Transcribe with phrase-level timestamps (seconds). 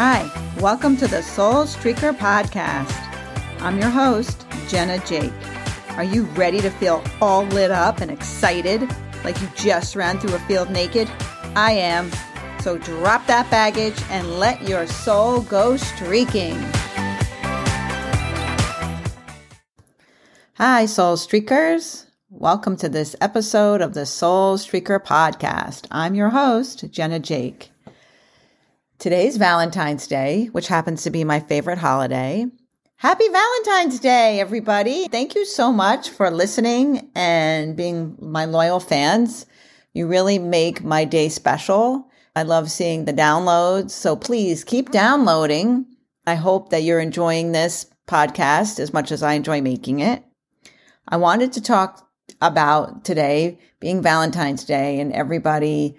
[0.00, 2.94] Hi, welcome to the Soul Streaker Podcast.
[3.60, 5.32] I'm your host, Jenna Jake.
[5.96, 8.88] Are you ready to feel all lit up and excited
[9.24, 11.10] like you just ran through a field naked?
[11.56, 12.12] I am.
[12.60, 16.54] So drop that baggage and let your soul go streaking.
[20.58, 22.06] Hi, Soul Streakers.
[22.30, 25.88] Welcome to this episode of the Soul Streaker Podcast.
[25.90, 27.72] I'm your host, Jenna Jake.
[28.98, 32.46] Today's Valentine's Day, which happens to be my favorite holiday.
[32.96, 35.06] Happy Valentine's Day, everybody.
[35.06, 39.46] Thank you so much for listening and being my loyal fans.
[39.92, 42.10] You really make my day special.
[42.34, 43.92] I love seeing the downloads.
[43.92, 45.86] So please keep downloading.
[46.26, 50.24] I hope that you're enjoying this podcast as much as I enjoy making it.
[51.06, 55.96] I wanted to talk about today being Valentine's Day and everybody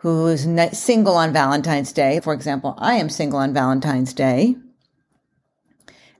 [0.00, 2.20] who is single on Valentine's Day.
[2.20, 4.56] For example, I am single on Valentine's Day.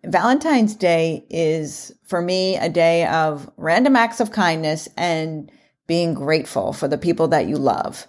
[0.05, 5.51] Valentine's Day is for me a day of random acts of kindness and
[5.87, 8.07] being grateful for the people that you love.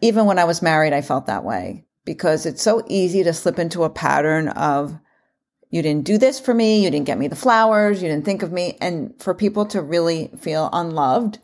[0.00, 3.58] Even when I was married, I felt that way because it's so easy to slip
[3.58, 4.96] into a pattern of
[5.70, 8.42] you didn't do this for me, you didn't get me the flowers, you didn't think
[8.42, 8.78] of me.
[8.80, 11.38] And for people to really feel unloved,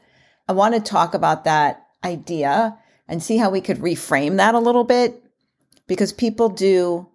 [0.49, 4.61] I want to talk about that idea and see how we could reframe that a
[4.61, 5.23] little bit
[5.87, 7.09] because people do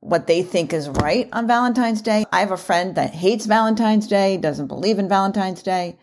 [0.00, 2.24] what they think is right on Valentine's Day.
[2.32, 5.98] I have a friend that hates Valentine's Day, doesn't believe in Valentine's Day.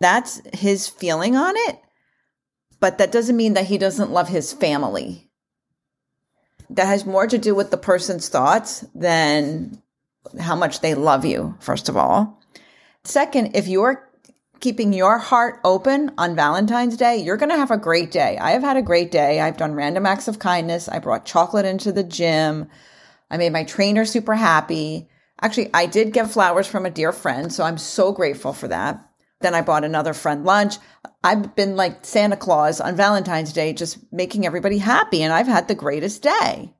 [0.00, 1.78] That's his feeling on it.
[2.80, 5.30] But that doesn't mean that he doesn't love his family.
[6.70, 9.82] That has more to do with the person's thoughts than
[10.38, 12.40] how much they love you, first of all.
[13.04, 14.07] Second, if you're
[14.60, 18.38] keeping your heart open on Valentine's Day, you're going to have a great day.
[18.38, 19.40] I have had a great day.
[19.40, 20.88] I've done random acts of kindness.
[20.88, 22.68] I brought chocolate into the gym.
[23.30, 25.08] I made my trainer super happy.
[25.40, 29.04] Actually, I did get flowers from a dear friend, so I'm so grateful for that.
[29.40, 30.76] Then I bought another friend lunch.
[31.22, 35.68] I've been like Santa Claus on Valentine's Day, just making everybody happy, and I've had
[35.68, 36.74] the greatest day.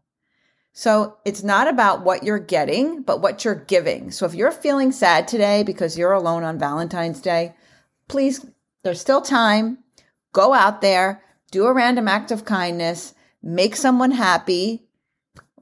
[0.79, 4.13] So it's not about what you're getting, but what you're giving.
[4.13, 7.57] So if you're feeling sad today because you're alone on Valentine's Day,
[8.07, 8.47] please,
[8.85, 9.79] there's still time.
[10.33, 13.13] Go out there, do a random act of kindness,
[13.43, 14.87] make someone happy,